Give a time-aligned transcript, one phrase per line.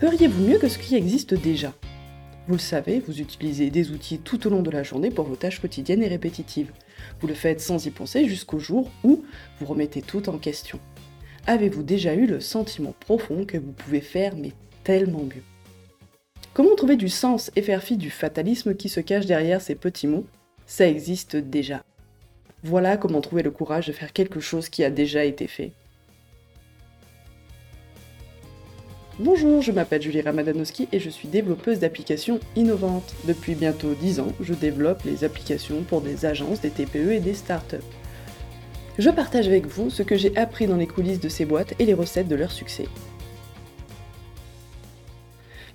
[0.00, 1.74] Feriez-vous mieux que ce qui existe déjà?
[2.48, 5.36] Vous le savez, vous utilisez des outils tout au long de la journée pour vos
[5.36, 6.72] tâches quotidiennes et répétitives.
[7.20, 9.22] Vous le faites sans y penser jusqu'au jour où
[9.58, 10.80] vous remettez tout en question.
[11.46, 14.52] Avez-vous déjà eu le sentiment profond que vous pouvez faire mais
[14.84, 15.42] tellement mieux?
[16.54, 20.06] Comment trouver du sens et faire fi du fatalisme qui se cache derrière ces petits
[20.06, 20.24] mots?
[20.64, 21.84] Ça existe déjà.
[22.62, 25.72] Voilà comment trouver le courage de faire quelque chose qui a déjà été fait.
[29.22, 33.14] Bonjour, je m'appelle Julie Ramadanowski et je suis développeuse d'applications innovantes.
[33.26, 37.34] Depuis bientôt 10 ans, je développe les applications pour des agences, des TPE et des
[37.34, 37.76] startups.
[38.98, 41.84] Je partage avec vous ce que j'ai appris dans les coulisses de ces boîtes et
[41.84, 42.86] les recettes de leur succès.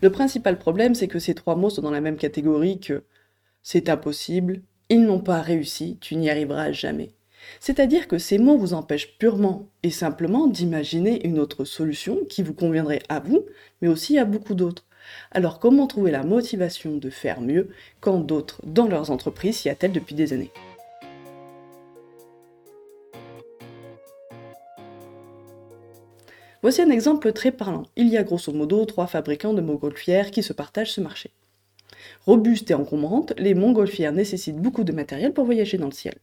[0.01, 3.03] Le principal problème, c'est que ces trois mots sont dans la même catégorie que
[3.61, 7.11] c'est impossible, ils n'ont pas réussi, tu n'y arriveras jamais.
[7.59, 12.53] C'est-à-dire que ces mots vous empêchent purement et simplement d'imaginer une autre solution qui vous
[12.53, 13.45] conviendrait à vous,
[13.81, 14.85] mais aussi à beaucoup d'autres.
[15.31, 19.91] Alors comment trouver la motivation de faire mieux quand d'autres, dans leurs entreprises, s'y attellent
[19.91, 20.51] depuis des années?
[26.61, 27.83] Voici un exemple très parlant.
[27.95, 31.29] Il y a grosso modo trois fabricants de montgolfières qui se partagent ce marché.
[32.25, 36.15] Robustes et encombrantes, les montgolfières nécessitent beaucoup de matériel pour voyager dans le ciel.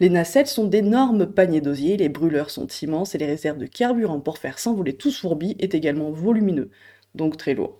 [0.00, 4.18] Les nacelles sont d'énormes paniers d'osier, les brûleurs sont immenses et les réserves de carburant
[4.18, 6.70] pour faire s'envoler tout fourbi est également volumineux,
[7.14, 7.78] donc très lourd.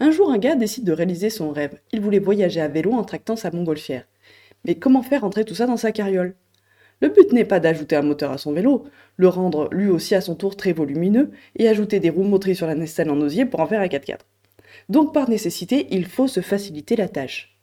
[0.00, 1.80] Un jour, un gars décide de réaliser son rêve.
[1.92, 4.08] Il voulait voyager à vélo en tractant sa montgolfière.
[4.64, 6.34] Mais comment faire entrer tout ça dans sa carriole?
[7.00, 8.84] Le but n'est pas d'ajouter un moteur à son vélo,
[9.16, 12.66] le rendre lui aussi à son tour très volumineux et ajouter des roues motrices sur
[12.66, 14.20] la nacelle en osier pour en faire un 4x4.
[14.88, 17.53] Donc par nécessité, il faut se faciliter la tâche.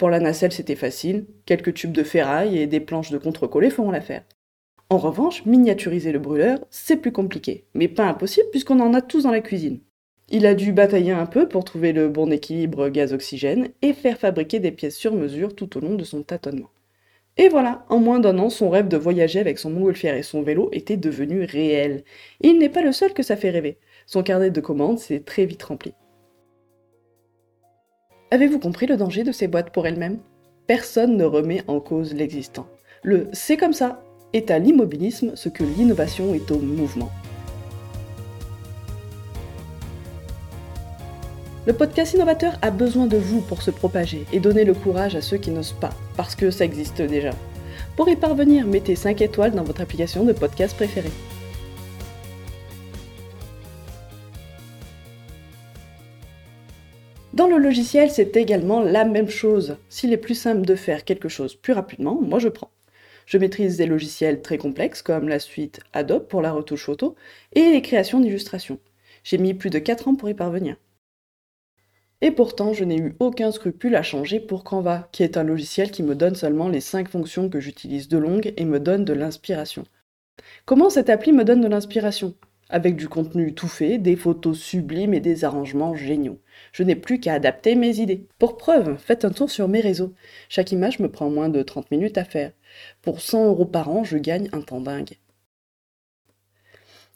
[0.00, 3.90] Pour la nacelle, c'était facile, quelques tubes de ferraille et des planches de contre-collés feront
[3.90, 4.24] l'affaire.
[4.88, 9.24] En revanche, miniaturiser le brûleur, c'est plus compliqué, mais pas impossible puisqu'on en a tous
[9.24, 9.80] dans la cuisine.
[10.30, 14.58] Il a dû batailler un peu pour trouver le bon équilibre gaz-oxygène et faire fabriquer
[14.58, 16.70] des pièces sur mesure tout au long de son tâtonnement.
[17.36, 20.40] Et voilà, en moins d'un an, son rêve de voyager avec son montgolfière et son
[20.40, 22.04] vélo était devenu réel.
[22.40, 23.76] Il n'est pas le seul que ça fait rêver.
[24.06, 25.92] Son carnet de commandes s'est très vite rempli.
[28.32, 30.20] Avez-vous compris le danger de ces boîtes pour elles-mêmes?
[30.68, 32.68] Personne ne remet en cause l'existant.
[33.02, 37.10] Le c'est comme ça est à l'immobilisme ce que l'innovation est au mouvement.
[41.66, 45.22] Le podcast innovateur a besoin de vous pour se propager et donner le courage à
[45.22, 47.32] ceux qui n'osent pas, parce que ça existe déjà.
[47.96, 51.10] Pour y parvenir, mettez 5 étoiles dans votre application de podcast préférée.
[57.32, 59.76] Dans le logiciel, c'est également la même chose.
[59.88, 62.72] S'il est plus simple de faire quelque chose plus rapidement, moi je prends.
[63.24, 67.14] Je maîtrise des logiciels très complexes comme la suite Adobe pour la retouche photo
[67.52, 68.80] et les créations d'illustrations.
[69.22, 70.76] J'ai mis plus de 4 ans pour y parvenir.
[72.20, 75.92] Et pourtant, je n'ai eu aucun scrupule à changer pour Canva, qui est un logiciel
[75.92, 79.12] qui me donne seulement les 5 fonctions que j'utilise de longue et me donne de
[79.12, 79.84] l'inspiration.
[80.64, 82.34] Comment cette appli me donne de l'inspiration?
[82.72, 86.40] Avec du contenu tout fait, des photos sublimes et des arrangements géniaux.
[86.72, 88.28] Je n'ai plus qu'à adapter mes idées.
[88.38, 90.14] Pour preuve, faites un tour sur mes réseaux.
[90.48, 92.52] Chaque image me prend moins de 30 minutes à faire.
[93.02, 95.18] Pour 100 euros par an, je gagne un temps dingue.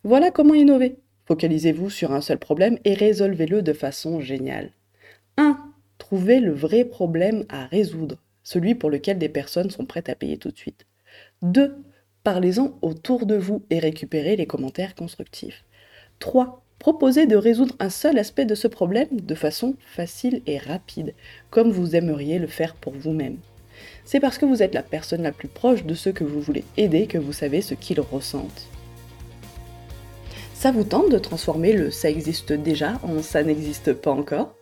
[0.02, 0.96] Voilà comment innover.
[1.26, 4.72] Focalisez-vous sur un seul problème et résolvez-le de façon géniale.
[5.36, 5.56] 1.
[5.98, 10.36] Trouvez le vrai problème à résoudre, celui pour lequel des personnes sont prêtes à payer
[10.36, 10.84] tout de suite.
[11.42, 11.76] 2.
[12.24, 15.62] Parlez-en autour de vous et récupérez les commentaires constructifs.
[16.20, 16.62] 3.
[16.78, 21.12] Proposez de résoudre un seul aspect de ce problème de façon facile et rapide,
[21.50, 23.36] comme vous aimeriez le faire pour vous-même.
[24.06, 26.64] C'est parce que vous êtes la personne la plus proche de ceux que vous voulez
[26.78, 28.68] aider que vous savez ce qu'ils ressentent.
[30.54, 34.54] Ça vous tente de transformer le ça existe déjà en ça n'existe pas encore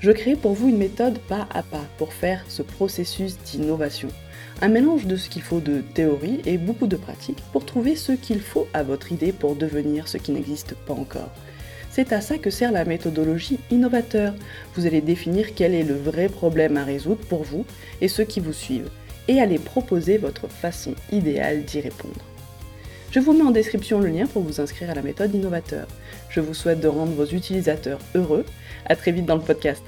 [0.00, 4.08] je crée pour vous une méthode pas à pas pour faire ce processus d'innovation.
[4.62, 8.12] Un mélange de ce qu'il faut de théorie et beaucoup de pratique pour trouver ce
[8.12, 11.30] qu'il faut à votre idée pour devenir ce qui n'existe pas encore.
[11.90, 14.34] C'est à ça que sert la méthodologie innovateur.
[14.74, 17.64] Vous allez définir quel est le vrai problème à résoudre pour vous
[18.02, 18.90] et ceux qui vous suivent,
[19.28, 22.20] et allez proposer votre façon idéale d'y répondre.
[23.10, 25.86] Je vous mets en description le lien pour vous inscrire à la méthode innovateur.
[26.28, 28.44] Je vous souhaite de rendre vos utilisateurs heureux.
[28.84, 29.82] À très vite dans le podcast.